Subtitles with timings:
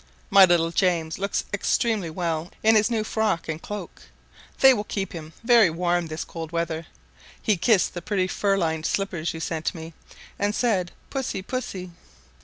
[0.31, 4.01] My little James looks extremely well in his new frock and cloak;
[4.59, 6.87] they will keep him very warm this cold weather:
[7.39, 9.93] he kissed the pretty fur lined slippers you sent me,
[10.39, 11.91] and said, "Pussy, pussy."